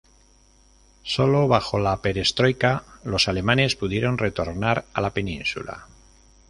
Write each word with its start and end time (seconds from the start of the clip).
Sólo 1.03 1.47
bajo 1.47 1.77
la 1.77 2.01
Perestroika, 2.01 2.85
los 3.03 3.27
alemanes 3.27 3.75
pudieron 3.75 4.17
retornar 4.17 4.85
a 4.95 5.01
la 5.01 5.13
península. 5.13 5.85